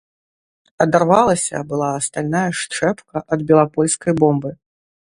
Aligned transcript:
Адарвалася 0.85 1.61
была 1.73 1.91
стальная 2.07 2.43
шчэпка 2.63 3.17
ад 3.37 3.47
белапольскай 3.53 4.13
бомбы. 4.25 4.49